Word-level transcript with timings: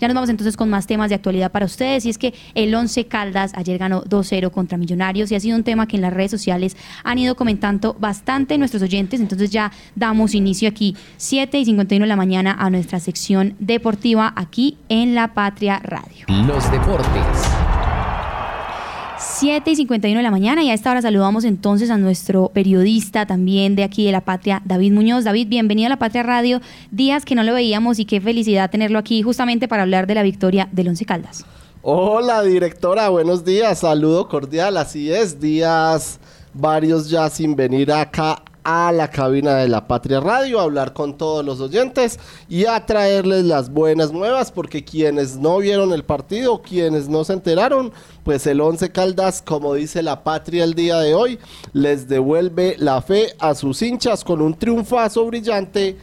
Ya 0.00 0.08
nos 0.08 0.14
vamos 0.14 0.30
entonces 0.30 0.56
con 0.56 0.70
más 0.70 0.86
temas 0.86 1.08
de 1.08 1.14
actualidad 1.14 1.50
para 1.50 1.66
ustedes 1.66 2.06
y 2.06 2.10
es 2.10 2.18
que 2.18 2.34
el 2.54 2.74
11 2.74 3.06
Caldas 3.06 3.52
ayer 3.54 3.78
ganó 3.78 4.02
2-0 4.04 4.50
contra 4.50 4.78
Millonarios 4.78 5.30
y 5.30 5.34
ha 5.34 5.40
sido 5.40 5.56
un 5.56 5.64
tema 5.64 5.86
que 5.86 5.96
en 5.96 6.02
las 6.02 6.12
redes 6.12 6.30
sociales 6.30 6.76
han 7.04 7.18
ido 7.18 7.36
comentando 7.36 7.94
bastante 7.98 8.58
nuestros 8.58 8.82
oyentes, 8.82 9.20
entonces 9.20 9.50
ya 9.50 9.72
damos 9.94 10.34
inicio 10.34 10.68
aquí 10.68 10.96
7 11.16 11.58
y 11.58 11.64
51 11.64 12.04
de 12.04 12.08
la 12.08 12.16
mañana 12.16 12.56
a 12.58 12.70
nuestra 12.70 13.00
sección 13.00 13.54
deportiva 13.58 14.32
aquí 14.36 14.78
en 14.88 15.14
La 15.14 15.34
Patria 15.34 15.80
Radio. 15.82 16.26
Los 16.28 16.70
deportes. 16.70 17.65
7 19.38 19.70
y 19.70 19.76
51 19.76 20.18
de 20.18 20.22
la 20.22 20.30
mañana 20.30 20.62
y 20.62 20.70
a 20.70 20.74
esta 20.74 20.90
hora 20.90 21.02
saludamos 21.02 21.44
entonces 21.44 21.90
a 21.90 21.98
nuestro 21.98 22.48
periodista 22.54 23.26
también 23.26 23.76
de 23.76 23.84
aquí 23.84 24.06
de 24.06 24.12
La 24.12 24.22
Patria, 24.22 24.62
David 24.64 24.92
Muñoz. 24.92 25.24
David, 25.24 25.48
bienvenido 25.48 25.88
a 25.88 25.90
La 25.90 25.98
Patria 25.98 26.22
Radio. 26.22 26.62
Días 26.90 27.26
que 27.26 27.34
no 27.34 27.42
lo 27.42 27.52
veíamos 27.52 27.98
y 27.98 28.06
qué 28.06 28.18
felicidad 28.18 28.70
tenerlo 28.70 28.98
aquí 28.98 29.20
justamente 29.20 29.68
para 29.68 29.82
hablar 29.82 30.06
de 30.06 30.14
la 30.14 30.22
victoria 30.22 30.70
del 30.72 30.88
Once 30.88 31.04
Caldas. 31.04 31.44
Hola 31.82 32.42
directora, 32.44 33.10
buenos 33.10 33.44
días, 33.44 33.80
saludo 33.80 34.26
cordial, 34.26 34.78
así 34.78 35.12
es, 35.12 35.38
días 35.38 36.18
varios 36.54 37.10
ya 37.10 37.28
sin 37.28 37.54
venir 37.54 37.92
acá 37.92 38.42
a 38.68 38.90
la 38.90 39.08
cabina 39.12 39.54
de 39.58 39.68
la 39.68 39.86
Patria 39.86 40.18
Radio, 40.18 40.58
a 40.58 40.64
hablar 40.64 40.92
con 40.92 41.16
todos 41.16 41.44
los 41.44 41.60
oyentes 41.60 42.18
y 42.48 42.66
a 42.66 42.84
traerles 42.84 43.44
las 43.44 43.70
buenas 43.70 44.10
nuevas, 44.10 44.50
porque 44.50 44.84
quienes 44.84 45.36
no 45.36 45.58
vieron 45.58 45.92
el 45.92 46.04
partido, 46.04 46.62
quienes 46.62 47.08
no 47.08 47.22
se 47.22 47.34
enteraron, 47.34 47.92
pues 48.24 48.44
el 48.48 48.60
Once 48.60 48.90
Caldas, 48.90 49.40
como 49.40 49.74
dice 49.74 50.02
la 50.02 50.24
Patria 50.24 50.64
el 50.64 50.74
día 50.74 50.98
de 50.98 51.14
hoy, 51.14 51.38
les 51.72 52.08
devuelve 52.08 52.74
la 52.80 53.00
fe 53.02 53.34
a 53.38 53.54
sus 53.54 53.80
hinchas 53.82 54.24
con 54.24 54.40
un 54.40 54.54
triunfazo 54.54 55.24
brillante 55.26 55.96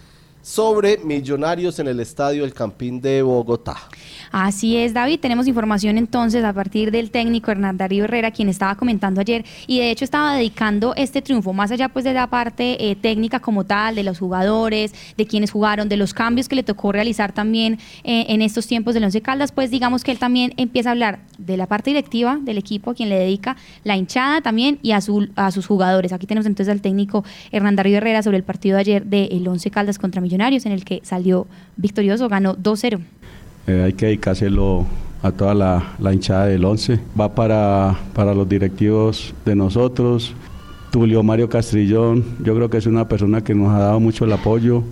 sobre 0.44 0.98
Millonarios 0.98 1.80
en 1.80 1.88
el 1.88 2.02
Estadio 2.02 2.44
El 2.44 2.54
Campín 2.54 3.00
de 3.00 3.22
Bogotá. 3.22 3.78
Así 4.30 4.76
es, 4.76 4.94
David. 4.94 5.20
Tenemos 5.22 5.48
información 5.48 5.98
entonces 5.98 6.44
a 6.44 6.52
partir 6.52 6.92
del 6.92 7.12
técnico 7.12 7.50
Hernán 7.50 7.78
Darío 7.78 8.04
Herrera, 8.04 8.31
quien 8.31 8.50
estaba 8.50 8.76
comentando 8.76 9.22
ayer 9.22 9.45
y 9.67 9.80
de 9.80 9.90
hecho 9.90 10.04
estaba 10.04 10.36
dedicando 10.36 10.94
este 10.95 11.22
triunfo, 11.22 11.54
más 11.54 11.72
allá 11.72 11.88
pues 11.88 12.04
de 12.04 12.14
la 12.14 12.28
parte 12.28 12.92
eh, 12.92 12.95
técnica 12.98 13.40
como 13.40 13.64
tal, 13.64 13.95
de 13.95 14.04
los 14.04 14.20
jugadores, 14.20 14.94
de 15.16 15.26
quienes 15.26 15.52
jugaron, 15.52 15.88
de 15.88 15.95
los 15.95 16.14
cambios 16.14 16.50
que 16.50 16.56
le 16.56 16.64
tocó 16.64 16.92
realizar 16.92 17.32
también 17.32 17.80
eh, 18.04 18.26
en 18.28 18.42
estos 18.42 18.67
tiempos 18.67 18.95
del 18.95 19.06
Once 19.06 19.22
Caldas, 19.22 19.54
pues 19.54 19.72
digamos 19.72 20.04
que 20.04 20.12
él 20.12 20.20
también 20.20 20.54
empieza 20.58 20.89
a 20.89 20.92
hablar 20.92 21.22
de 21.38 21.56
la 21.56 21.67
parte 21.67 21.92
directiva 21.92 22.38
del 22.42 22.58
equipo, 22.58 22.92
a 22.92 22.95
quien 22.95 23.08
le 23.08 23.17
dedica 23.17 23.56
la 23.86 23.95
hinchada 23.95 24.42
también 24.42 24.78
y 24.82 24.92
a, 24.92 25.00
su, 25.00 25.30
a 25.38 25.52
sus 25.52 25.67
jugadores. 25.67 26.12
Aquí 26.12 26.28
tenemos 26.28 26.48
entonces 26.48 26.72
al 26.72 26.82
técnico 26.82 27.23
Hernán 27.52 27.78
Darío 27.78 27.98
Herrera 27.98 28.23
sobre 28.23 28.38
el 28.38 28.44
partido 28.44 28.76
de 28.76 28.82
ayer 28.82 29.06
del 29.06 29.48
Once 29.48 29.72
Caldas 29.72 29.98
contra 29.98 30.20
Millonarios 30.20 30.33
en 30.34 30.72
el 30.72 30.84
que 30.84 31.02
salió 31.03 31.48
victorioso, 31.78 32.28
ganó 32.30 32.56
2-0. 32.56 33.00
Eh, 33.67 33.84
hay 33.86 33.94
que 33.94 34.08
dedicárselo 34.08 34.86
a 35.22 35.31
toda 35.31 35.53
la, 35.53 36.14
hinchada 36.14 36.48
del 36.48 36.66
11. 36.66 37.00
Va 37.20 37.34
para, 37.34 37.98
para 38.14 38.34
los 38.34 38.48
directivos 38.48 39.34
de 39.45 39.56
nosotros. 39.56 40.34
Tulio 40.92 41.23
Mario 41.23 41.50
Castrillón, 41.50 42.23
yo 42.44 42.54
creo 42.56 42.70
que 42.70 42.78
es 42.78 42.86
una 42.86 43.08
persona 43.08 43.44
que 43.44 43.56
nos 43.56 43.73
ha 43.73 43.80
dado 43.80 44.00
mucho 44.00 44.26
el 44.26 44.34
apoyo, 44.34 44.84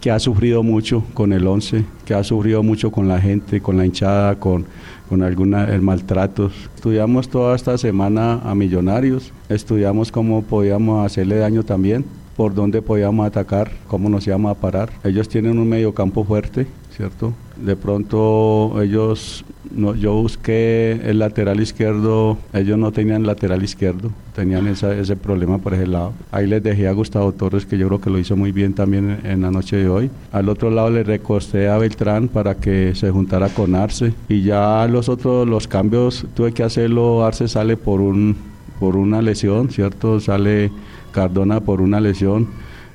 que 0.00 0.10
ha 0.10 0.18
sufrido 0.18 0.64
mucho 0.64 1.04
con 1.14 1.32
el 1.32 1.46
11, 1.46 1.84
que 2.04 2.14
ha 2.14 2.24
sufrido 2.24 2.62
mucho 2.64 2.90
con 2.90 3.06
la 3.06 3.20
gente, 3.20 3.60
con 3.60 3.76
la 3.76 3.86
hinchada, 3.86 4.34
con, 4.36 4.64
con 5.08 5.22
algunos 5.22 5.80
maltratos. 5.80 6.52
Estudiamos 6.74 7.28
toda 7.28 7.54
esta 7.54 7.78
semana 7.78 8.40
a 8.42 8.54
Millonarios, 8.56 9.32
estudiamos 9.48 10.10
cómo 10.10 10.42
podíamos 10.42 11.06
hacerle 11.06 11.36
daño 11.36 11.62
también 11.62 12.04
por 12.38 12.54
dónde 12.54 12.82
podíamos 12.82 13.26
atacar, 13.26 13.72
cómo 13.88 14.08
nos 14.08 14.24
íbamos 14.28 14.52
a 14.52 14.54
parar. 14.54 14.90
Ellos 15.02 15.28
tienen 15.28 15.58
un 15.58 15.68
medio 15.68 15.92
campo 15.92 16.22
fuerte, 16.22 16.68
¿cierto? 16.96 17.32
De 17.56 17.74
pronto 17.74 18.80
ellos, 18.80 19.44
yo 19.74 20.14
busqué 20.14 21.00
el 21.04 21.18
lateral 21.18 21.58
izquierdo, 21.58 22.38
ellos 22.52 22.78
no 22.78 22.92
tenían 22.92 23.26
lateral 23.26 23.64
izquierdo, 23.64 24.12
tenían 24.36 24.68
ese 24.68 25.16
problema 25.16 25.58
por 25.58 25.74
ese 25.74 25.88
lado. 25.88 26.12
Ahí 26.30 26.46
les 26.46 26.62
dejé 26.62 26.86
a 26.86 26.92
Gustavo 26.92 27.32
Torres, 27.32 27.66
que 27.66 27.76
yo 27.76 27.88
creo 27.88 28.00
que 28.00 28.08
lo 28.08 28.20
hizo 28.20 28.36
muy 28.36 28.52
bien 28.52 28.72
también 28.72 29.18
en, 29.24 29.42
la 29.42 29.50
noche 29.50 29.76
de 29.76 29.88
hoy. 29.88 30.08
Al 30.30 30.48
otro 30.48 30.70
lado 30.70 30.90
le 30.90 31.02
recosté 31.02 31.68
a 31.68 31.76
Beltrán 31.76 32.28
para 32.28 32.54
que 32.54 32.94
se 32.94 33.10
juntara 33.10 33.48
con 33.48 33.74
Arce. 33.74 34.12
Y 34.28 34.42
ya 34.42 34.86
los 34.86 35.08
otros, 35.08 35.48
los 35.48 35.66
cambios 35.66 36.24
tuve 36.34 36.52
que 36.52 36.62
hacerlo, 36.62 37.24
Arce 37.24 37.48
sale 37.48 37.76
por 37.76 38.00
un 38.00 38.36
por 38.78 38.96
una 38.96 39.20
lesión, 39.22 39.70
¿cierto? 39.70 40.20
Sale 40.20 40.70
Cardona 41.12 41.60
por 41.60 41.80
una 41.80 42.00
lesión. 42.00 42.48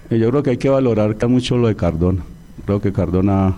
Y 0.10 0.20
yo 0.20 0.30
creo 0.30 0.44
que 0.44 0.52
hay 0.52 0.58
que 0.58 0.70
valorar 0.70 1.16
mucho 1.28 1.58
lo 1.58 1.68
de 1.68 1.76
Cardona. 1.76 2.24
Creo 2.66 2.82
que 2.82 2.94
Cardona 2.94 3.56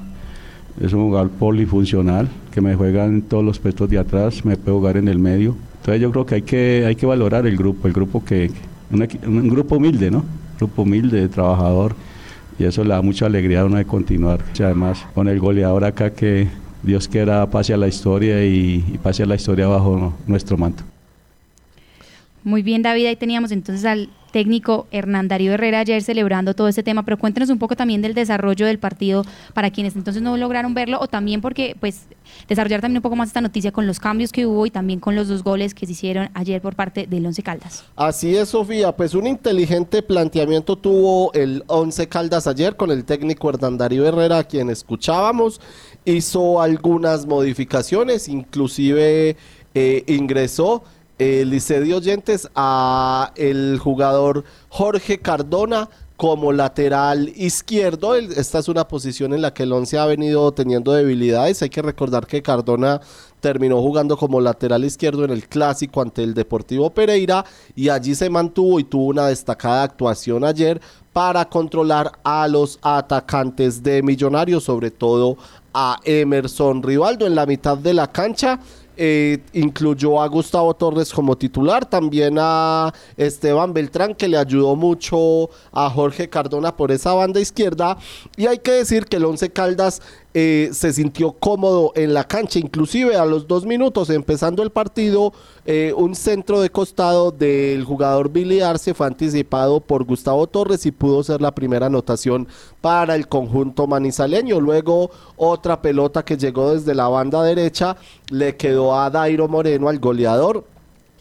es 0.81 0.93
un 0.93 1.03
jugador 1.03 1.29
polifuncional, 1.31 2.29
que 2.51 2.61
me 2.61 2.75
juega 2.75 3.05
en 3.05 3.21
todos 3.21 3.43
los 3.43 3.59
puestos 3.59 3.89
de 3.89 3.97
atrás, 3.97 4.43
me 4.43 4.57
puede 4.57 4.77
jugar 4.77 4.97
en 4.97 5.07
el 5.07 5.19
medio. 5.19 5.55
Entonces 5.79 6.01
yo 6.01 6.11
creo 6.11 6.25
que 6.25 6.35
hay 6.35 6.41
que, 6.41 6.85
hay 6.87 6.95
que 6.95 7.05
valorar 7.05 7.45
el 7.45 7.57
grupo, 7.57 7.87
el 7.87 7.93
grupo 7.93 8.23
que, 8.23 8.51
un, 8.91 9.49
grupo 9.49 9.77
humilde, 9.77 10.11
¿no? 10.11 10.25
grupo 10.57 10.83
humilde, 10.83 11.27
trabajador, 11.27 11.95
y 12.57 12.63
eso 12.63 12.83
le 12.83 12.89
da 12.89 13.01
mucha 13.01 13.25
alegría 13.25 13.61
a 13.61 13.65
uno 13.65 13.77
de 13.77 13.85
continuar. 13.85 14.39
Y 14.57 14.63
además, 14.63 15.05
con 15.13 15.27
el 15.27 15.39
goleador 15.39 15.83
acá 15.83 16.11
que 16.11 16.47
Dios 16.81 17.07
quiera 17.07 17.45
pase 17.49 17.73
a 17.73 17.77
la 17.77 17.87
historia 17.87 18.43
y, 18.45 18.83
y 18.93 18.97
pase 19.01 19.23
a 19.23 19.25
la 19.25 19.35
historia 19.35 19.67
bajo 19.67 20.13
nuestro 20.27 20.57
manto. 20.57 20.83
Muy 22.43 22.61
bien, 22.61 22.81
David, 22.81 23.07
ahí 23.07 23.15
teníamos 23.15 23.51
entonces 23.51 23.85
al 23.85 24.09
técnico 24.35 24.85
Hernán 24.91 25.29
Darío 25.29 25.53
Herrera 25.53 25.79
ayer 25.79 26.03
celebrando 26.03 26.53
todo 26.55 26.67
este 26.67 26.83
tema, 26.83 27.03
pero 27.03 27.17
cuéntenos 27.17 27.49
un 27.49 27.57
poco 27.57 27.77
también 27.77 28.01
del 28.01 28.13
desarrollo 28.13 28.65
del 28.65 28.79
partido 28.79 29.23
para 29.53 29.71
quienes 29.71 29.95
entonces 29.95 30.21
no 30.21 30.35
lograron 30.35 30.73
verlo 30.73 30.99
o 30.99 31.07
también 31.07 31.39
porque 31.39 31.77
pues 31.79 32.01
desarrollar 32.49 32.81
también 32.81 32.97
un 32.97 33.01
poco 33.01 33.15
más 33.15 33.29
esta 33.29 33.39
noticia 33.39 33.71
con 33.71 33.87
los 33.87 33.97
cambios 33.97 34.33
que 34.33 34.45
hubo 34.45 34.65
y 34.65 34.71
también 34.71 34.99
con 34.99 35.15
los 35.15 35.29
dos 35.29 35.41
goles 35.41 35.73
que 35.73 35.85
se 35.85 35.93
hicieron 35.93 36.31
ayer 36.33 36.61
por 36.61 36.75
parte 36.75 37.07
del 37.07 37.25
Once 37.25 37.41
Caldas. 37.41 37.85
Así 37.95 38.35
es, 38.35 38.49
Sofía, 38.49 38.93
pues 38.93 39.13
un 39.13 39.25
inteligente 39.25 40.03
planteamiento 40.03 40.75
tuvo 40.75 41.31
el 41.31 41.63
Once 41.67 42.05
Caldas 42.09 42.45
ayer 42.45 42.75
con 42.75 42.91
el 42.91 43.05
técnico 43.05 43.47
Hernán 43.47 43.77
Darío 43.77 44.05
Herrera, 44.05 44.39
a 44.39 44.43
quien 44.43 44.69
escuchábamos, 44.69 45.61
hizo 46.03 46.61
algunas 46.61 47.25
modificaciones, 47.25 48.27
inclusive 48.27 49.37
eh, 49.73 50.03
ingresó 50.07 50.83
el 51.17 51.49
de 51.49 51.93
Oyentes 51.93 52.49
a 52.55 53.31
el 53.35 53.79
jugador 53.79 54.43
Jorge 54.69 55.19
Cardona 55.19 55.89
como 56.17 56.51
lateral 56.51 57.31
izquierdo. 57.35 58.15
Esta 58.15 58.59
es 58.59 58.67
una 58.67 58.87
posición 58.87 59.33
en 59.33 59.41
la 59.41 59.53
que 59.53 59.63
el 59.63 59.73
Once 59.73 59.97
ha 59.97 60.05
venido 60.05 60.51
teniendo 60.53 60.93
debilidades. 60.93 61.61
Hay 61.61 61.69
que 61.69 61.81
recordar 61.81 62.25
que 62.25 62.41
Cardona 62.41 63.01
terminó 63.41 63.81
jugando 63.81 64.17
como 64.17 64.41
lateral 64.41 64.85
izquierdo 64.85 65.25
en 65.25 65.31
el 65.31 65.47
clásico 65.47 66.01
ante 66.01 66.23
el 66.23 66.33
Deportivo 66.33 66.89
Pereira 66.89 67.45
y 67.75 67.89
allí 67.89 68.15
se 68.15 68.29
mantuvo 68.29 68.79
y 68.79 68.85
tuvo 68.85 69.07
una 69.07 69.27
destacada 69.27 69.83
actuación 69.83 70.43
ayer 70.43 70.81
para 71.13 71.45
controlar 71.45 72.11
a 72.23 72.47
los 72.47 72.79
atacantes 72.81 73.83
de 73.83 74.01
Millonarios, 74.01 74.63
sobre 74.63 74.91
todo 74.91 75.37
a 75.73 75.99
Emerson 76.03 76.81
Rivaldo 76.81 77.27
en 77.27 77.35
la 77.35 77.45
mitad 77.45 77.77
de 77.77 77.93
la 77.93 78.11
cancha 78.11 78.59
eh, 78.97 79.39
incluyó 79.53 80.21
a 80.21 80.27
Gustavo 80.27 80.73
Torres 80.73 81.13
como 81.13 81.37
titular, 81.37 81.85
también 81.85 82.37
a 82.39 82.93
Esteban 83.17 83.73
Beltrán 83.73 84.15
que 84.15 84.27
le 84.27 84.37
ayudó 84.37 84.75
mucho 84.75 85.49
a 85.71 85.89
Jorge 85.89 86.29
Cardona 86.29 86.75
por 86.75 86.91
esa 86.91 87.13
banda 87.13 87.39
izquierda. 87.39 87.97
Y 88.37 88.47
hay 88.47 88.59
que 88.59 88.71
decir 88.71 89.05
que 89.05 89.17
el 89.17 89.25
Once 89.25 89.49
Caldas 89.49 90.01
eh, 90.37 90.71
se 90.73 90.91
sintió 90.91 91.31
cómodo 91.31 91.93
en 91.95 92.13
la 92.13 92.25
cancha, 92.25 92.59
inclusive 92.59 93.15
a 93.15 93.23
los 93.23 93.47
dos 93.47 93.65
minutos 93.65 94.09
empezando 94.09 94.63
el 94.63 94.69
partido, 94.69 95.31
eh, 95.65 95.93
un 95.95 96.13
centro 96.13 96.59
de 96.59 96.69
costado 96.69 97.31
del 97.31 97.85
jugador 97.85 98.29
Billy 98.29 98.59
Arce 98.59 98.93
fue 98.93 99.07
anticipado 99.07 99.79
por 99.79 100.03
Gustavo 100.03 100.45
Torres 100.47 100.85
y 100.85 100.91
pudo 100.91 101.23
ser 101.23 101.41
la 101.41 101.55
primera 101.55 101.85
anotación 101.85 102.49
para 102.81 103.15
el 103.15 103.29
conjunto 103.29 103.87
manizaleño. 103.87 104.59
Luego 104.59 105.09
otra 105.37 105.81
pelota 105.81 106.25
que 106.25 106.35
llegó 106.35 106.73
desde 106.73 106.93
la 106.95 107.07
banda 107.07 107.41
derecha 107.41 107.95
le 108.29 108.57
quedó 108.57 108.93
a 108.93 109.09
Dairo 109.09 109.47
Moreno, 109.47 109.87
al 109.87 109.99
goleador, 109.99 110.65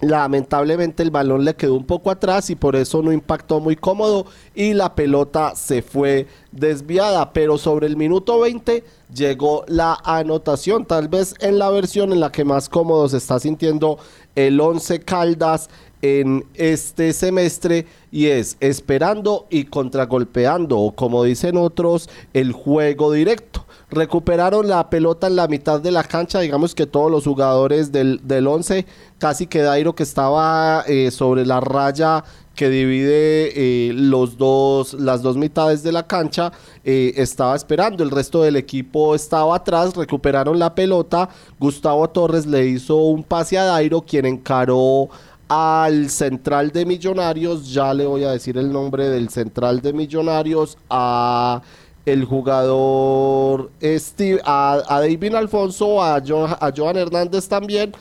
Lamentablemente 0.01 1.03
el 1.03 1.11
balón 1.11 1.45
le 1.45 1.55
quedó 1.55 1.75
un 1.75 1.87
poco 1.87 2.11
atrás 2.11 2.51
y 2.51 2.57
por 2.57 2.77
eso 2.77 3.03
no 3.03 3.13
impactó 3.13 3.61
muy 3.61 3.77
cómodo 3.77 4.27
y 4.55 4.75
la 4.75 4.95
pelota 4.95 5.55
se 5.55 5.83
fue 5.83 6.27
desviada. 6.55 7.33
Pero 7.33 7.59
sobre 7.59 7.87
el 7.87 7.97
minuto 7.97 8.41
20 8.41 8.85
llegó 9.15 9.65
la 9.69 9.99
anotación, 10.05 10.85
tal 10.85 11.09
vez 11.09 11.35
en 11.41 11.59
la 11.59 11.71
versión 11.71 12.13
en 12.13 12.21
la 12.21 12.33
que 12.33 12.45
más 12.45 12.69
cómodo 12.69 13.09
se 13.09 13.19
está 13.19 13.39
sintiendo 13.39 13.99
el 14.35 14.61
11 14.61 15.01
Caldas 15.01 15.69
en 16.03 16.45
este 16.55 17.13
semestre 17.15 17.87
y 18.13 18.27
es 18.27 18.59
esperando 18.61 19.47
y 19.49 19.65
contragolpeando 19.65 20.79
o 20.79 20.95
como 20.95 21.25
dicen 21.25 21.57
otros 21.57 22.11
el 22.35 22.53
juego 22.53 23.11
directo 23.11 23.65
recuperaron 23.95 24.69
la 24.69 24.91
pelota 24.91 25.29
en 25.29 25.37
la 25.37 25.49
mitad 25.49 25.81
de 25.81 25.91
la 25.91 26.05
cancha, 26.05 26.41
digamos 26.41 26.75
que 26.75 26.87
todos 26.87 27.11
los 27.11 27.25
jugadores 27.25 27.93
del, 27.93 28.21
del 28.25 28.47
11, 28.47 28.85
casi 29.19 29.47
que 29.47 29.63
Dairo 29.63 29.95
que 29.95 30.03
estaba 30.03 30.85
eh, 30.87 31.11
sobre 31.11 31.47
la 31.47 31.61
raya 31.61 32.25
que 32.55 32.69
divide 32.69 33.53
eh, 33.55 33.93
los 33.93 34.39
dos, 34.39 34.95
las 34.95 35.23
dos 35.23 35.37
mitades 35.37 35.83
de 35.83 35.93
la 35.93 36.07
cancha, 36.07 36.53
eh, 36.85 37.13
estaba 37.17 37.57
esperando. 37.57 38.03
El 38.05 38.11
resto 38.11 38.43
del 38.43 38.57
equipo 38.57 39.15
estaba 39.15 39.57
atrás, 39.57 39.95
recuperaron 39.95 40.59
la 40.59 40.75
pelota. 40.75 41.29
Gustavo 41.59 42.09
Torres 42.11 42.47
le 42.47 42.67
hizo 42.67 42.97
un 42.97 43.25
pase 43.25 43.59
a 43.59 43.65
Dairo, 43.65 44.03
quien 44.03 44.27
encaró 44.27 45.09
al 45.49 46.11
central 46.11 46.71
de 46.71 46.87
Millonarios. 46.87 47.73
Ya 47.73 47.93
le 47.93 48.07
voy 48.07 48.25
a 48.25 48.31
decir 48.31 48.57
el 48.57 48.73
nombre 48.73 49.09
del 49.09 49.29
central 49.29 49.81
de 49.81 49.93
Millonarios. 49.93 50.79
A 50.89 51.63
el 52.07 52.27
jugador 52.27 53.71
Steve, 53.83 54.39
a, 54.45 54.83
David 54.89 55.35
Alfonso, 55.35 56.03
a, 56.03 56.17
a 56.17 56.73
Joan 56.77 56.97
Hernández 56.97 57.49
también. 57.49 57.93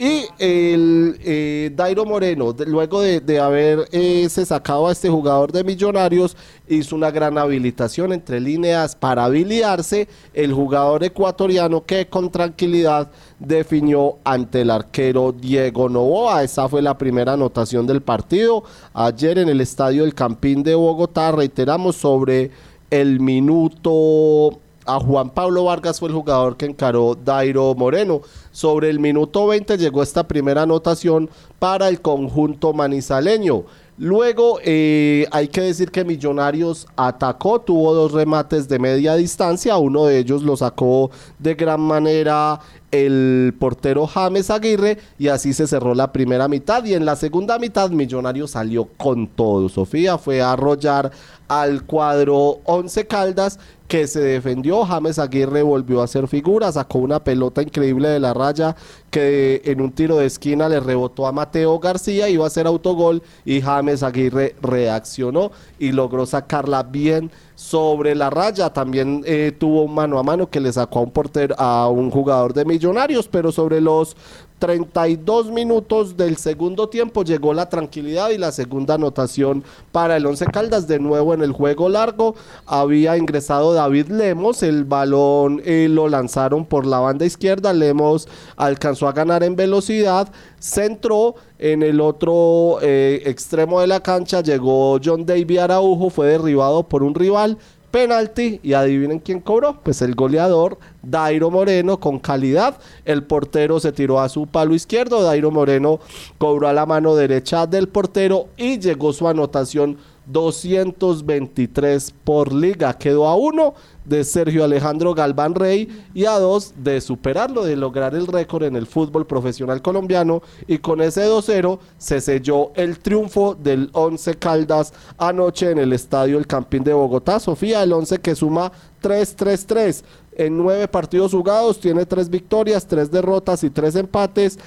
Y 0.00 0.26
el 0.38 1.18
eh, 1.24 1.72
Dairo 1.74 2.04
Moreno, 2.06 2.54
luego 2.68 3.00
de, 3.00 3.20
de 3.20 3.40
haberse 3.40 3.88
eh, 3.90 4.28
sacado 4.28 4.86
a 4.86 4.92
este 4.92 5.08
jugador 5.08 5.50
de 5.50 5.64
Millonarios, 5.64 6.36
hizo 6.68 6.94
una 6.94 7.10
gran 7.10 7.36
habilitación 7.36 8.12
entre 8.12 8.38
líneas 8.38 8.94
para 8.94 9.24
habilitarse. 9.24 10.06
El 10.32 10.52
jugador 10.52 11.02
ecuatoriano 11.02 11.84
que 11.84 12.06
con 12.06 12.30
tranquilidad 12.30 13.10
definió 13.40 14.18
ante 14.22 14.60
el 14.60 14.70
arquero 14.70 15.32
Diego 15.32 15.88
Novoa. 15.88 16.44
Esa 16.44 16.68
fue 16.68 16.80
la 16.80 16.96
primera 16.96 17.32
anotación 17.32 17.84
del 17.84 18.00
partido. 18.00 18.62
Ayer 18.94 19.38
en 19.38 19.48
el 19.48 19.60
estadio 19.60 20.04
El 20.04 20.14
Campín 20.14 20.62
de 20.62 20.76
Bogotá, 20.76 21.32
reiteramos 21.32 21.96
sobre 21.96 22.52
el 22.88 23.18
minuto 23.18 24.60
a 24.88 24.98
Juan 24.98 25.30
Pablo 25.30 25.64
Vargas 25.64 26.00
fue 26.00 26.08
el 26.08 26.14
jugador 26.14 26.56
que 26.56 26.64
encaró 26.64 27.14
Dairo 27.14 27.74
Moreno. 27.74 28.22
Sobre 28.50 28.88
el 28.88 28.98
minuto 28.98 29.46
20 29.46 29.76
llegó 29.76 30.02
esta 30.02 30.26
primera 30.26 30.62
anotación 30.62 31.28
para 31.58 31.88
el 31.88 32.00
conjunto 32.00 32.72
manizaleño. 32.72 33.64
Luego 33.98 34.60
eh, 34.64 35.26
hay 35.32 35.48
que 35.48 35.60
decir 35.60 35.90
que 35.90 36.04
Millonarios 36.04 36.86
atacó, 36.96 37.60
tuvo 37.60 37.92
dos 37.94 38.12
remates 38.12 38.68
de 38.68 38.78
media 38.78 39.16
distancia, 39.16 39.76
uno 39.76 40.06
de 40.06 40.18
ellos 40.18 40.44
lo 40.44 40.56
sacó 40.56 41.10
de 41.40 41.54
gran 41.54 41.80
manera 41.80 42.60
el 42.92 43.54
portero 43.58 44.06
James 44.06 44.50
Aguirre 44.50 44.98
y 45.18 45.28
así 45.28 45.52
se 45.52 45.66
cerró 45.66 45.94
la 45.94 46.12
primera 46.12 46.48
mitad 46.48 46.84
y 46.84 46.94
en 46.94 47.04
la 47.04 47.16
segunda 47.16 47.58
mitad 47.58 47.90
Millonarios 47.90 48.52
salió 48.52 48.84
con 48.96 49.26
todo. 49.26 49.68
Sofía 49.68 50.16
fue 50.16 50.40
a 50.40 50.52
arrollar 50.52 51.10
al 51.48 51.84
cuadro 51.84 52.60
11 52.64 53.06
Caldas 53.08 53.58
que 53.88 54.06
se 54.06 54.20
defendió. 54.20 54.84
James 54.84 55.18
Aguirre 55.18 55.62
volvió 55.62 56.00
a 56.00 56.04
hacer 56.04 56.28
figura, 56.28 56.70
sacó 56.70 56.98
una 56.98 57.24
pelota 57.24 57.62
increíble 57.62 58.08
de 58.08 58.20
la 58.20 58.34
raya 58.34 58.76
que 59.10 59.62
en 59.64 59.80
un 59.80 59.92
tiro 59.92 60.18
de 60.18 60.26
esquina 60.26 60.68
le 60.68 60.78
rebotó 60.78 61.26
a 61.26 61.32
Mateo 61.32 61.78
García, 61.78 62.28
iba 62.28 62.44
a 62.44 62.48
hacer 62.48 62.66
autogol 62.66 63.22
y 63.44 63.62
James 63.62 64.02
Aguirre 64.02 64.54
reaccionó 64.60 65.50
y 65.78 65.92
logró 65.92 66.26
sacarla 66.26 66.82
bien 66.82 67.30
sobre 67.54 68.14
la 68.14 68.28
raya. 68.28 68.70
También 68.70 69.22
eh, 69.26 69.52
tuvo 69.58 69.82
un 69.82 69.94
mano 69.94 70.18
a 70.18 70.22
mano 70.22 70.50
que 70.50 70.60
le 70.60 70.72
sacó 70.72 70.98
a 70.98 71.02
un 71.02 71.10
portero, 71.10 71.54
a 71.58 71.88
un 71.88 72.10
jugador 72.10 72.52
de 72.52 72.66
Millonarios, 72.66 73.26
pero 73.26 73.50
sobre 73.50 73.80
los 73.80 74.16
32 74.58 75.50
minutos 75.50 76.16
del 76.16 76.36
segundo 76.36 76.88
tiempo 76.88 77.22
llegó 77.22 77.54
la 77.54 77.68
tranquilidad 77.68 78.30
y 78.30 78.38
la 78.38 78.52
segunda 78.52 78.94
anotación 78.94 79.62
para 79.92 80.16
el 80.16 80.26
Once 80.26 80.44
Caldas 80.46 80.88
de 80.88 80.98
nuevo 80.98 81.34
en 81.34 81.42
el 81.42 81.52
juego 81.52 81.88
largo. 81.88 82.34
Había 82.66 83.16
ingresado 83.16 83.72
David 83.72 84.08
Lemos, 84.08 84.62
el 84.62 84.84
balón 84.84 85.62
eh, 85.64 85.88
lo 85.88 86.08
lanzaron 86.08 86.64
por 86.64 86.86
la 86.86 86.98
banda 86.98 87.24
izquierda, 87.24 87.72
Lemos 87.72 88.28
alcanzó 88.56 89.08
a 89.08 89.12
ganar 89.12 89.42
en 89.42 89.56
velocidad, 89.56 90.28
centró 90.60 91.36
en 91.58 91.82
el 91.82 92.00
otro 92.00 92.78
eh, 92.82 93.22
extremo 93.26 93.80
de 93.80 93.86
la 93.86 94.00
cancha, 94.00 94.42
llegó 94.42 94.98
John 95.02 95.26
David 95.26 95.58
Araujo, 95.58 96.10
fue 96.10 96.28
derribado 96.28 96.88
por 96.88 97.02
un 97.02 97.14
rival 97.14 97.58
penalti 97.90 98.60
y 98.62 98.72
adivinen 98.74 99.18
quién 99.18 99.40
cobró, 99.40 99.80
pues 99.82 100.02
el 100.02 100.14
goleador 100.14 100.78
Dairo 101.02 101.50
Moreno 101.50 102.00
con 102.00 102.18
calidad, 102.18 102.78
el 103.04 103.24
portero 103.24 103.80
se 103.80 103.92
tiró 103.92 104.20
a 104.20 104.28
su 104.28 104.46
palo 104.46 104.74
izquierdo, 104.74 105.22
Dairo 105.22 105.50
Moreno 105.50 106.00
cobró 106.38 106.68
a 106.68 106.72
la 106.72 106.86
mano 106.86 107.14
derecha 107.14 107.66
del 107.66 107.88
portero 107.88 108.48
y 108.56 108.78
llegó 108.78 109.12
su 109.12 109.28
anotación 109.28 109.96
223 110.28 112.14
por 112.24 112.52
liga, 112.52 112.94
quedó 112.94 113.26
a 113.26 113.36
uno 113.36 113.74
de 114.04 114.24
Sergio 114.24 114.64
Alejandro 114.64 115.14
Galván 115.14 115.54
Rey 115.54 116.04
y 116.14 116.24
a 116.24 116.38
dos 116.38 116.72
de 116.76 117.00
superarlo, 117.00 117.64
de 117.64 117.76
lograr 117.76 118.14
el 118.14 118.26
récord 118.26 118.64
en 118.64 118.76
el 118.76 118.86
fútbol 118.86 119.26
profesional 119.26 119.82
colombiano 119.82 120.42
y 120.66 120.78
con 120.78 121.00
ese 121.00 121.28
2-0 121.28 121.78
se 121.98 122.20
selló 122.20 122.72
el 122.74 122.98
triunfo 122.98 123.54
del 123.54 123.90
11 123.92 124.34
Caldas 124.36 124.94
anoche 125.18 125.70
en 125.70 125.78
el 125.78 125.92
estadio 125.92 126.38
El 126.38 126.46
Campín 126.46 126.84
de 126.84 126.94
Bogotá. 126.94 127.38
Sofía, 127.38 127.82
el 127.82 127.92
11 127.92 128.18
que 128.18 128.34
suma 128.34 128.72
3-3-3 129.02 130.02
en 130.38 130.56
nueve 130.56 130.86
partidos 130.86 131.32
jugados, 131.32 131.80
tiene 131.80 132.06
tres 132.06 132.30
victorias, 132.30 132.86
tres 132.86 133.10
derrotas 133.10 133.64
y 133.64 133.70
tres 133.70 133.96
empates. 133.96 134.58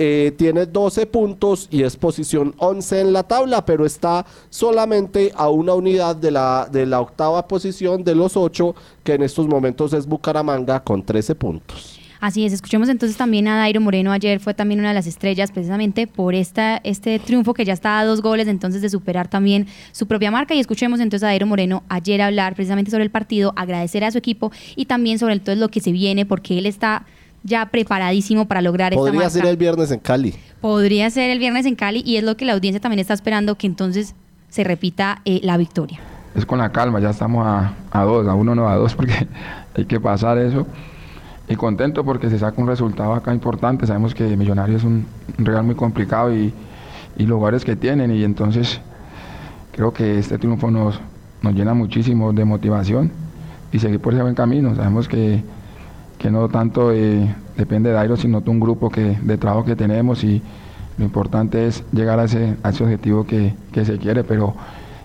Eh, 0.00 0.32
tiene 0.36 0.64
12 0.64 1.06
puntos 1.06 1.66
y 1.72 1.82
es 1.82 1.96
posición 1.96 2.54
11 2.58 3.00
en 3.00 3.12
la 3.12 3.24
tabla, 3.24 3.66
pero 3.66 3.84
está 3.84 4.24
solamente 4.48 5.32
a 5.34 5.48
una 5.48 5.74
unidad 5.74 6.14
de 6.14 6.30
la, 6.30 6.68
de 6.70 6.86
la 6.86 7.00
octava 7.00 7.48
posición 7.48 8.04
de 8.04 8.14
los 8.14 8.36
ocho, 8.36 8.76
que 9.02 9.14
en 9.14 9.24
estos 9.24 9.48
momentos 9.48 9.92
es 9.92 10.06
Bucaramanga 10.06 10.84
con 10.84 11.02
13 11.02 11.34
puntos. 11.34 11.98
Así 12.20 12.46
es, 12.46 12.52
escuchemos 12.52 12.88
entonces 12.88 13.16
también 13.16 13.48
a 13.48 13.56
Dairo 13.56 13.80
Moreno 13.80 14.12
ayer, 14.12 14.38
fue 14.38 14.54
también 14.54 14.78
una 14.78 14.90
de 14.90 14.94
las 14.94 15.08
estrellas 15.08 15.50
precisamente 15.50 16.06
por 16.06 16.32
esta, 16.36 16.80
este 16.84 17.18
triunfo 17.18 17.52
que 17.52 17.64
ya 17.64 17.72
está 17.72 17.98
a 17.98 18.04
dos 18.04 18.22
goles 18.22 18.46
entonces 18.46 18.80
de 18.80 18.90
superar 18.90 19.26
también 19.26 19.66
su 19.90 20.06
propia 20.06 20.30
marca 20.30 20.54
y 20.54 20.60
escuchemos 20.60 21.00
entonces 21.00 21.24
a 21.24 21.26
Dairo 21.26 21.46
Moreno 21.46 21.82
ayer 21.88 22.22
hablar 22.22 22.54
precisamente 22.54 22.92
sobre 22.92 23.02
el 23.02 23.10
partido, 23.10 23.52
agradecer 23.56 24.04
a 24.04 24.12
su 24.12 24.18
equipo 24.18 24.52
y 24.76 24.86
también 24.86 25.18
sobre 25.18 25.40
todo 25.40 25.56
lo 25.56 25.70
que 25.70 25.80
se 25.80 25.90
viene 25.90 26.24
porque 26.24 26.56
él 26.56 26.66
está 26.66 27.04
ya 27.42 27.66
preparadísimo 27.66 28.46
para 28.46 28.62
lograr 28.62 28.92
esta 28.92 29.00
Podría 29.00 29.30
ser 29.30 29.46
el 29.46 29.56
viernes 29.56 29.90
en 29.90 30.00
Cali. 30.00 30.34
Podría 30.60 31.10
ser 31.10 31.30
el 31.30 31.38
viernes 31.38 31.66
en 31.66 31.74
Cali 31.74 32.02
y 32.04 32.16
es 32.16 32.24
lo 32.24 32.36
que 32.36 32.44
la 32.44 32.52
audiencia 32.52 32.80
también 32.80 33.00
está 33.00 33.14
esperando 33.14 33.56
que 33.56 33.66
entonces 33.66 34.14
se 34.48 34.64
repita 34.64 35.22
eh, 35.24 35.40
la 35.42 35.56
victoria. 35.56 36.00
Es 36.34 36.46
con 36.46 36.58
la 36.58 36.70
calma, 36.70 37.00
ya 37.00 37.10
estamos 37.10 37.46
a, 37.46 37.74
a 37.90 38.02
dos, 38.04 38.26
a 38.26 38.34
uno 38.34 38.54
no 38.54 38.68
a 38.68 38.76
dos 38.76 38.94
porque 38.94 39.26
hay 39.76 39.84
que 39.84 40.00
pasar 40.00 40.38
eso. 40.38 40.66
Y 41.48 41.56
contento 41.56 42.04
porque 42.04 42.28
se 42.28 42.38
saca 42.38 42.60
un 42.60 42.68
resultado 42.68 43.14
acá 43.14 43.32
importante. 43.32 43.86
Sabemos 43.86 44.14
que 44.14 44.36
Millonarios 44.36 44.82
es 44.82 44.84
un, 44.84 45.06
regalo 45.38 45.64
muy 45.64 45.74
complicado 45.74 46.34
y, 46.34 46.52
y 47.16 47.24
lugares 47.24 47.64
que 47.64 47.74
tienen 47.74 48.10
y 48.10 48.22
entonces 48.22 48.80
creo 49.72 49.92
que 49.92 50.18
este 50.18 50.38
triunfo 50.38 50.70
nos, 50.70 51.00
nos 51.40 51.54
llena 51.54 51.72
muchísimo 51.72 52.32
de 52.32 52.44
motivación 52.44 53.10
y 53.72 53.78
seguir 53.78 54.00
por 54.00 54.12
ese 54.12 54.22
buen 54.22 54.34
camino. 54.34 54.74
Sabemos 54.74 55.08
que 55.08 55.42
que 56.18 56.30
no 56.30 56.48
tanto 56.48 56.92
eh, 56.92 57.34
depende 57.56 57.90
de 57.90 57.98
Airo, 57.98 58.16
sino 58.16 58.40
de 58.40 58.50
un 58.50 58.58
grupo 58.58 58.90
que, 58.90 59.16
de 59.22 59.38
trabajo 59.38 59.64
que 59.64 59.76
tenemos 59.76 60.24
y 60.24 60.42
lo 60.98 61.04
importante 61.04 61.66
es 61.66 61.84
llegar 61.92 62.18
a 62.18 62.24
ese, 62.24 62.56
a 62.62 62.70
ese 62.70 62.82
objetivo 62.82 63.24
que, 63.24 63.54
que, 63.72 63.84
se 63.84 63.98
quiere, 63.98 64.24
pero 64.24 64.54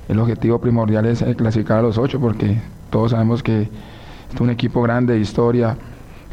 el 0.09 0.19
objetivo 0.19 0.59
primordial 0.59 1.05
es 1.05 1.21
eh, 1.21 1.35
clasificar 1.35 1.79
a 1.79 1.81
los 1.83 1.99
ocho 1.99 2.19
porque 2.19 2.57
todos 2.89 3.11
sabemos 3.11 3.43
que 3.43 3.69
es 4.33 4.41
un 4.41 4.49
equipo 4.49 4.81
grande 4.81 5.13
de 5.13 5.19
historia, 5.19 5.77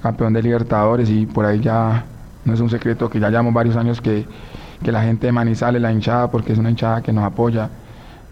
campeón 0.03 0.33
de 0.33 0.43
Libertadores 0.43 1.11
y 1.11 1.27
por 1.27 1.45
ahí 1.45 1.61
ya 1.61 2.07
no 2.47 2.55
es 2.55 2.61
un 2.61 2.71
secreto 2.71 3.11
que 3.11 3.21
ya 3.21 3.29
llevamos 3.29 3.53
varios 3.53 3.77
años 3.77 4.01
que, 4.01 4.25
que 4.83 4.91
la 4.91 5.03
gente 5.03 5.27
de 5.27 5.33
Manizales, 5.33 5.83
la 5.83 5.93
hinchada, 5.93 6.31
porque 6.31 6.55
es 6.55 6.59
una 6.59 6.71
hinchada 6.71 7.03
que 7.03 7.13
nos 7.13 7.25
apoya, 7.25 7.69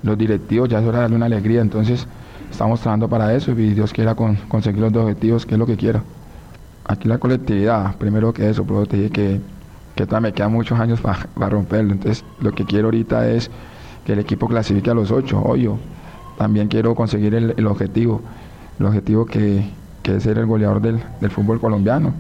los 0.03 0.17
directivos, 0.17 0.69
ya 0.71 0.79
es 0.79 0.87
hora 0.87 0.99
de 0.99 1.03
darle 1.03 1.17
una 1.17 1.27
alegría, 1.27 1.61
entonces 1.61 2.07
estamos 2.51 2.81
trabajando 2.81 3.09
para 3.09 3.35
eso 3.35 3.51
y 3.53 3.75
Dios 3.75 3.93
quiera 3.93 4.15
con, 4.15 4.37
conseguir 4.49 4.81
los 4.81 4.93
dos 4.93 5.03
objetivos, 5.03 5.45
que 5.45 5.57
es 5.57 5.59
lo 5.59 5.67
que 5.67 5.77
quiero 5.77 6.01
aquí 6.89 7.07
la 7.07 7.19
colectividad, 7.19 7.95
primero 7.97 8.33
que 8.33 8.49
eso, 8.49 8.65
pero 8.65 8.87
te 8.87 8.97
dije 8.97 9.11
que, 9.11 9.41
que 9.95 10.07
todavía 10.07 10.31
me 10.31 10.33
quedan 10.33 10.53
muchos 10.53 10.81
años 10.81 11.01
para 11.01 11.49
romperlo. 11.49 11.93
Entonces, 11.93 12.25
lo 12.41 12.53
que 12.53 12.65
quiero 12.65 12.87
ahorita 12.87 13.31
es 13.31 13.51
que 14.05 14.15
el 14.15 14.19
equipo 14.19 14.49
clasifique 14.49 14.91
a 14.91 14.95
los 14.95 15.11
ocho, 15.11 15.39
obvio. 15.39 15.79
También 16.39 16.69
quiero 16.69 16.95
conseguir 16.95 17.35
el, 17.35 17.67
objetivo, 17.67 18.23
el 18.79 18.87
objetivo 18.87 19.27
que, 19.27 19.65
que, 20.03 20.17
es 20.17 20.23
ser 20.23 20.39
el 20.39 20.47
goleador 20.47 20.81
del, 20.81 21.01
del 21.21 21.31
fútbol 21.31 21.61
colombiano 21.61 22.15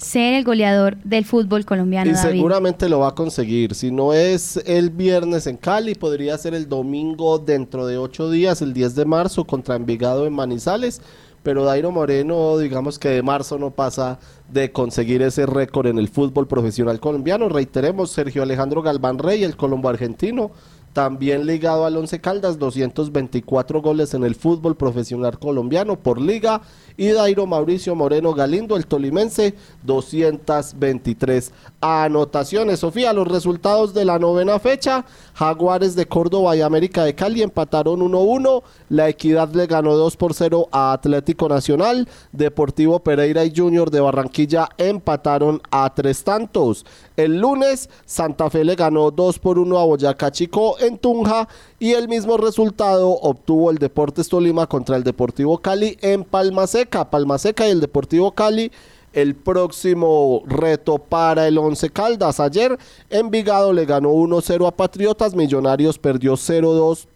ser 0.00 0.34
el 0.34 0.44
goleador 0.44 0.96
del 0.98 1.24
fútbol 1.24 1.64
colombiano. 1.64 2.10
Y 2.10 2.14
seguramente 2.14 2.88
lo 2.88 3.00
va 3.00 3.08
a 3.08 3.14
conseguir. 3.16 3.74
Si 3.74 3.90
no 3.90 4.12
es 4.12 4.56
el 4.64 4.90
viernes 4.90 5.48
en 5.48 5.56
Cali, 5.56 5.96
podría 5.96 6.38
ser 6.38 6.54
el 6.54 6.68
domingo 6.68 7.38
dentro 7.38 7.84
de 7.84 7.98
ocho 7.98 8.30
días, 8.30 8.62
el 8.62 8.72
10 8.72 8.94
de 8.94 9.04
marzo, 9.04 9.44
contra 9.44 9.74
Envigado 9.74 10.26
en 10.26 10.32
Manizales 10.32 11.00
pero 11.48 11.64
Dairo 11.64 11.90
Moreno, 11.90 12.58
digamos 12.58 12.98
que 12.98 13.08
de 13.08 13.22
marzo 13.22 13.56
no 13.58 13.70
pasa 13.70 14.18
de 14.52 14.70
conseguir 14.70 15.22
ese 15.22 15.46
récord 15.46 15.86
en 15.86 15.96
el 15.96 16.10
fútbol 16.10 16.46
profesional 16.46 17.00
colombiano. 17.00 17.48
Reiteremos, 17.48 18.10
Sergio 18.10 18.42
Alejandro 18.42 18.82
Galván 18.82 19.18
Rey, 19.18 19.44
el 19.44 19.56
colombo 19.56 19.88
argentino, 19.88 20.50
también 20.98 21.46
ligado 21.46 21.86
al 21.86 21.96
Once 21.96 22.20
Caldas, 22.20 22.58
224 22.58 23.80
goles 23.80 24.14
en 24.14 24.24
el 24.24 24.34
fútbol 24.34 24.76
profesional 24.76 25.38
colombiano 25.38 25.94
por 25.94 26.20
liga. 26.20 26.60
Y 26.96 27.10
Dairo 27.10 27.46
Mauricio 27.46 27.94
Moreno 27.94 28.34
Galindo, 28.34 28.76
el 28.76 28.88
tolimense, 28.88 29.54
223 29.84 31.52
anotaciones. 31.80 32.80
Sofía, 32.80 33.12
los 33.12 33.28
resultados 33.28 33.94
de 33.94 34.04
la 34.04 34.18
novena 34.18 34.58
fecha. 34.58 35.04
Jaguares 35.34 35.94
de 35.94 36.06
Córdoba 36.06 36.56
y 36.56 36.62
América 36.62 37.04
de 37.04 37.14
Cali 37.14 37.42
empataron 37.42 38.00
1-1. 38.00 38.64
La 38.88 39.08
Equidad 39.08 39.54
le 39.54 39.68
ganó 39.68 39.94
2 39.94 40.16
por 40.16 40.34
0 40.34 40.68
a 40.72 40.92
Atlético 40.92 41.48
Nacional. 41.48 42.08
Deportivo 42.32 42.98
Pereira 42.98 43.44
y 43.44 43.52
Junior 43.54 43.92
de 43.92 44.00
Barranquilla 44.00 44.68
empataron 44.76 45.62
a 45.70 45.94
tres 45.94 46.24
tantos. 46.24 46.84
El 47.16 47.38
lunes, 47.38 47.88
Santa 48.04 48.50
Fe 48.50 48.64
le 48.64 48.74
ganó 48.74 49.12
2 49.12 49.38
por 49.38 49.60
1 49.60 49.78
a 49.78 49.84
Boyacá 49.84 50.32
Chico 50.32 50.76
en 50.88 50.98
Tunja 50.98 51.48
y 51.78 51.92
el 51.92 52.08
mismo 52.08 52.36
resultado 52.36 53.10
obtuvo 53.10 53.70
el 53.70 53.78
Deportes 53.78 54.28
Tolima 54.28 54.66
contra 54.66 54.96
el 54.96 55.04
Deportivo 55.04 55.58
Cali 55.58 55.96
en 56.00 56.24
Palma 56.24 56.66
Seca. 56.66 57.08
Palma 57.08 57.38
Seca 57.38 57.68
y 57.68 57.70
el 57.70 57.80
Deportivo 57.80 58.32
Cali 58.32 58.72
el 59.12 59.34
próximo 59.34 60.42
reto 60.46 60.98
para 60.98 61.48
el 61.48 61.58
Once 61.58 61.90
Caldas. 61.90 62.40
Ayer 62.40 62.78
Envigado 63.10 63.72
le 63.72 63.86
ganó 63.86 64.12
1-0 64.12 64.66
a 64.66 64.70
Patriotas, 64.70 65.34
Millonarios 65.34 65.98
perdió 65.98 66.34
0-2 66.34 67.06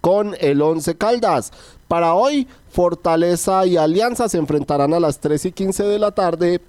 con 0.00 0.36
el 0.40 0.62
Once 0.62 0.94
Caldas. 0.96 1.52
Para 1.88 2.14
hoy, 2.14 2.46
Fortaleza 2.70 3.66
y 3.66 3.76
Alianza 3.76 4.28
se 4.28 4.38
enfrentarán 4.38 4.94
a 4.94 5.00
las 5.00 5.18
3 5.20 5.46
y 5.46 5.52
15 5.52 5.84
de 5.84 5.98
la 5.98 6.12
tarde. 6.12 6.60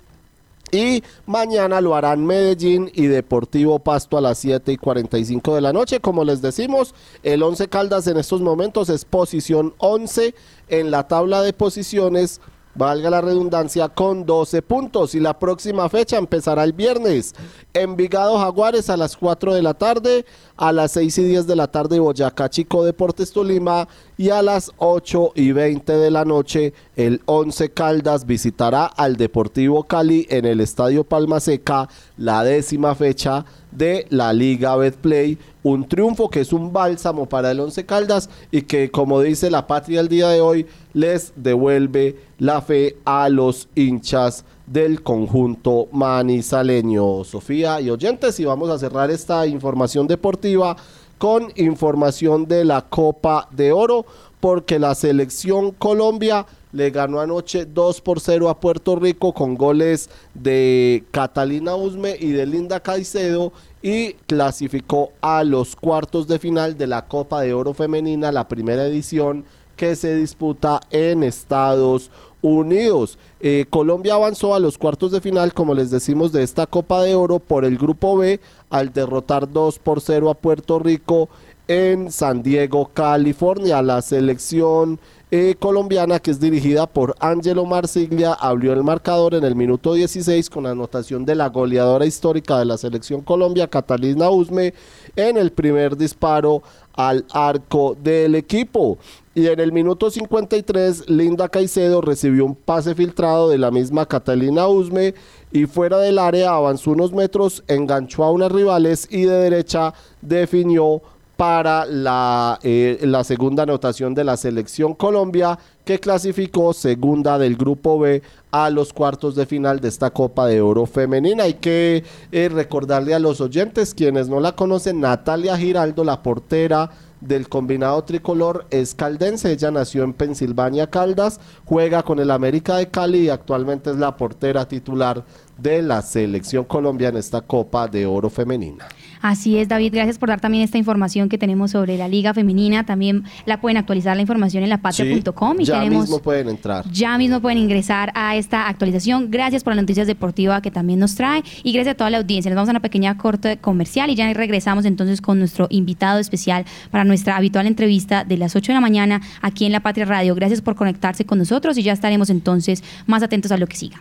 Y 0.71 1.03
mañana 1.25 1.79
lo 1.79 1.95
harán 1.95 2.25
Medellín 2.25 2.91
y 2.93 3.07
Deportivo 3.07 3.79
Pasto 3.79 4.17
a 4.17 4.21
las 4.21 4.39
7 4.39 4.73
y 4.73 4.77
45 4.77 5.55
de 5.55 5.61
la 5.61 5.71
noche. 5.71 5.99
Como 5.99 6.25
les 6.25 6.41
decimos, 6.41 6.93
el 7.23 7.43
Once 7.43 7.67
Caldas 7.67 8.07
en 8.07 8.17
estos 8.17 8.41
momentos 8.41 8.89
es 8.89 9.05
posición 9.05 9.73
11 9.77 10.35
en 10.67 10.91
la 10.91 11.07
tabla 11.07 11.41
de 11.41 11.53
posiciones 11.53 12.41
valga 12.77 13.09
la 13.09 13.21
redundancia, 13.21 13.89
con 13.89 14.25
12 14.25 14.61
puntos. 14.61 15.15
Y 15.15 15.19
la 15.19 15.37
próxima 15.37 15.89
fecha 15.89 16.17
empezará 16.17 16.63
el 16.63 16.73
viernes. 16.73 17.35
Envigado 17.73 18.37
Jaguares 18.37 18.89
a 18.89 18.97
las 18.97 19.17
4 19.17 19.53
de 19.53 19.61
la 19.61 19.73
tarde, 19.73 20.25
a 20.55 20.71
las 20.71 20.91
6 20.91 21.17
y 21.19 21.23
10 21.23 21.47
de 21.47 21.55
la 21.55 21.67
tarde 21.67 21.99
Boyacá 21.99 22.49
Chico 22.49 22.83
Deportes 22.83 23.31
Tolima 23.31 23.87
y 24.17 24.29
a 24.29 24.41
las 24.41 24.71
8 24.77 25.33
y 25.35 25.51
20 25.51 25.93
de 25.93 26.11
la 26.11 26.25
noche 26.25 26.73
el 26.95 27.21
11 27.25 27.71
Caldas 27.71 28.25
visitará 28.25 28.85
al 28.85 29.15
Deportivo 29.15 29.83
Cali 29.83 30.25
en 30.29 30.45
el 30.45 30.59
Estadio 30.59 31.03
Palma 31.03 31.39
Seca, 31.39 31.87
la 32.17 32.43
décima 32.43 32.95
fecha 32.95 33.45
de 33.77 34.05
la 34.09 34.33
Liga 34.33 34.75
Betplay. 34.75 35.37
Un 35.63 35.87
triunfo 35.87 36.29
que 36.29 36.41
es 36.41 36.53
un 36.53 36.71
bálsamo 36.73 37.27
para 37.27 37.51
el 37.51 37.59
Once 37.59 37.85
Caldas 37.85 38.29
y 38.51 38.63
que, 38.63 38.89
como 38.89 39.21
dice 39.21 39.51
la 39.51 39.67
patria 39.67 39.99
el 39.99 40.07
día 40.07 40.29
de 40.29 40.41
hoy, 40.41 40.65
les 40.93 41.33
devuelve 41.35 42.17
la 42.39 42.61
fe 42.61 42.97
a 43.05 43.29
los 43.29 43.67
hinchas 43.75 44.45
del 44.65 45.03
conjunto 45.03 45.87
manizaleño. 45.91 47.23
Sofía 47.23 47.81
y 47.81 47.89
oyentes, 47.89 48.39
y 48.39 48.45
vamos 48.45 48.69
a 48.69 48.79
cerrar 48.79 49.11
esta 49.11 49.45
información 49.45 50.07
deportiva 50.07 50.75
con 51.17 51.51
información 51.55 52.47
de 52.47 52.63
la 52.63 52.81
Copa 52.81 53.47
de 53.51 53.71
Oro, 53.71 54.05
porque 54.39 54.77
la 54.77 54.93
selección 54.93 55.71
Colombia 55.71 56.45
le 56.71 56.91
ganó 56.91 57.19
anoche 57.19 57.65
2 57.65 58.01
por 58.01 58.19
0 58.19 58.49
a 58.49 58.59
Puerto 58.59 58.95
Rico 58.95 59.33
con 59.33 59.55
goles 59.55 60.09
de 60.33 61.03
Catalina 61.11 61.75
Usme 61.75 62.15
y 62.19 62.31
de 62.31 62.45
Linda 62.45 62.79
Caicedo 62.79 63.51
y 63.81 64.13
clasificó 64.25 65.11
a 65.21 65.43
los 65.43 65.75
cuartos 65.75 66.27
de 66.27 66.39
final 66.39 66.77
de 66.77 66.87
la 66.87 67.07
Copa 67.07 67.41
de 67.41 67.53
Oro 67.53 67.73
Femenina, 67.73 68.31
la 68.31 68.47
primera 68.47 68.85
edición 68.85 69.45
que 69.75 69.95
se 69.95 70.15
disputa 70.15 70.81
en 70.89 71.23
Estados 71.23 72.09
Unidos. 72.41 73.17
Eh, 73.39 73.65
Colombia 73.69 74.15
avanzó 74.15 74.55
a 74.55 74.59
los 74.59 74.77
cuartos 74.77 75.11
de 75.11 75.21
final, 75.21 75.53
como 75.53 75.73
les 75.73 75.91
decimos, 75.91 76.31
de 76.31 76.43
esta 76.43 76.65
Copa 76.65 77.03
de 77.03 77.15
Oro 77.15 77.39
por 77.39 77.63
el 77.63 77.77
Grupo 77.77 78.17
B 78.17 78.39
al 78.69 78.91
derrotar 78.91 79.51
2 79.51 79.79
por 79.79 80.01
0 80.01 80.29
a 80.29 80.33
Puerto 80.33 80.79
Rico 80.79 81.29
en 81.67 82.11
San 82.11 82.43
Diego, 82.43 82.89
California. 82.93 83.81
La 83.81 84.01
selección 84.01 84.99
eh, 85.29 85.55
colombiana, 85.59 86.19
que 86.19 86.31
es 86.31 86.39
dirigida 86.39 86.87
por 86.87 87.15
Angelo 87.19 87.65
Marsiglia, 87.65 88.31
abrió 88.33 88.71
el 88.71 88.83
marcador 88.83 89.35
en 89.35 89.43
el 89.43 89.55
minuto 89.55 89.93
16 89.93 90.49
con 90.49 90.65
anotación 90.65 91.25
de 91.25 91.35
la 91.35 91.49
goleadora 91.49 92.05
histórica 92.05 92.57
de 92.59 92.65
la 92.65 92.77
selección 92.77 93.21
Colombia, 93.21 93.67
Catalina 93.67 94.29
Usme, 94.29 94.73
en 95.17 95.35
el 95.35 95.51
primer 95.51 95.97
disparo 95.97 96.63
al 96.93 97.25
arco 97.31 97.97
del 98.01 98.35
equipo. 98.35 98.97
Y 99.35 99.47
en 99.47 99.59
el 99.59 99.71
minuto 99.71 100.09
53, 100.09 101.09
Linda 101.09 101.49
Caicedo 101.49 102.01
recibió 102.01 102.45
un 102.45 102.55
pase 102.55 102.95
filtrado 102.95 103.49
de 103.49 103.57
la 103.57 103.69
misma 103.69 104.05
Catalina 104.05 104.67
Usme 104.67 105.13
y 105.51 105.65
fuera 105.65 105.99
del 105.99 106.19
área 106.19 106.51
avanzó 106.51 106.91
unos 106.91 107.11
metros, 107.11 107.63
enganchó 107.67 108.23
a 108.23 108.31
unas 108.31 108.51
rivales 108.51 109.07
y 109.11 109.25
de 109.25 109.35
derecha 109.37 109.93
definió 110.21 111.01
para 111.37 111.85
la, 111.85 112.59
eh, 112.63 112.97
la 113.03 113.23
segunda 113.23 113.63
anotación 113.63 114.15
de 114.15 114.23
la 114.23 114.35
selección 114.35 114.95
Colombia, 114.95 115.57
que 115.85 115.99
clasificó 115.99 116.73
segunda 116.73 117.37
del 117.37 117.55
grupo 117.55 117.99
B 117.99 118.23
a 118.51 118.71
los 118.71 118.91
cuartos 118.91 119.35
de 119.35 119.45
final 119.45 119.79
de 119.79 119.87
esta 119.87 120.09
Copa 120.09 120.47
de 120.47 120.61
Oro 120.61 120.87
femenina. 120.87 121.43
Hay 121.43 121.53
que 121.53 122.03
eh, 122.31 122.49
recordarle 122.49 123.13
a 123.13 123.19
los 123.19 123.39
oyentes, 123.39 123.93
quienes 123.93 124.27
no 124.27 124.39
la 124.39 124.53
conocen, 124.53 124.99
Natalia 124.99 125.55
Giraldo, 125.55 126.03
la 126.03 126.23
portera 126.23 126.89
del 127.21 127.49
combinado 127.49 128.03
tricolor 128.03 128.65
es 128.69 128.95
caldense. 128.95 129.51
Ella 129.51 129.71
nació 129.71 130.03
en 130.03 130.13
Pensilvania, 130.13 130.89
Caldas, 130.89 131.39
juega 131.65 132.03
con 132.03 132.19
el 132.19 132.31
América 132.31 132.77
de 132.77 132.89
Cali 132.89 133.19
y 133.19 133.29
actualmente 133.29 133.91
es 133.91 133.97
la 133.97 134.17
portera 134.17 134.67
titular 134.67 135.23
de 135.57 135.81
la 135.81 136.01
selección 136.01 136.65
colombiana 136.65 137.17
en 137.17 137.19
esta 137.19 137.41
Copa 137.41 137.87
de 137.87 138.05
Oro 138.05 138.29
femenina. 138.29 138.87
Así 139.21 139.57
es, 139.57 139.67
David, 139.67 139.93
gracias 139.93 140.17
por 140.17 140.29
dar 140.29 140.39
también 140.39 140.63
esta 140.63 140.77
información 140.77 141.29
que 141.29 141.37
tenemos 141.37 141.71
sobre 141.71 141.97
la 141.97 142.07
Liga 142.07 142.33
Femenina. 142.33 142.85
También 142.85 143.23
la 143.45 143.59
pueden 143.61 143.77
actualizar 143.77 144.15
la 144.15 144.21
información 144.21 144.63
en 144.63 144.69
lapatria.com 144.69 145.57
y 145.59 145.65
ya 145.65 145.81
mismo 145.85 146.19
pueden 146.19 146.49
entrar. 146.49 146.89
Ya 146.91 147.17
mismo 147.17 147.39
pueden 147.41 147.57
ingresar 147.57 148.11
a 148.15 148.35
esta 148.35 148.67
actualización. 148.67 149.31
Gracias 149.31 149.63
por 149.63 149.73
las 149.73 149.83
noticias 149.83 150.07
deportivas 150.07 150.61
que 150.61 150.71
también 150.71 150.99
nos 150.99 151.15
trae 151.15 151.43
y 151.63 151.71
gracias 151.71 151.93
a 151.93 151.97
toda 151.97 152.09
la 152.09 152.17
audiencia. 152.17 152.49
Nos 152.49 152.55
vamos 152.55 152.69
a 152.69 152.71
una 152.71 152.81
pequeña 152.81 153.17
corte 153.17 153.57
comercial 153.57 154.09
y 154.09 154.15
ya 154.15 154.31
regresamos 154.33 154.85
entonces 154.85 155.21
con 155.21 155.39
nuestro 155.39 155.67
invitado 155.69 156.19
especial 156.19 156.65
para 156.91 157.03
nuestra 157.03 157.37
habitual 157.37 157.67
entrevista 157.67 158.23
de 158.23 158.37
las 158.37 158.55
8 158.55 158.71
de 158.71 158.73
la 158.73 158.81
mañana 158.81 159.21
aquí 159.41 159.65
en 159.65 159.71
La 159.71 159.79
Patria 159.79 160.05
Radio. 160.05 160.35
Gracias 160.35 160.61
por 160.61 160.75
conectarse 160.75 161.25
con 161.25 161.37
nosotros 161.37 161.77
y 161.77 161.83
ya 161.83 161.93
estaremos 161.93 162.29
entonces 162.29 162.83
más 163.05 163.23
atentos 163.23 163.51
a 163.51 163.57
lo 163.57 163.67
que 163.67 163.77
siga. 163.77 163.95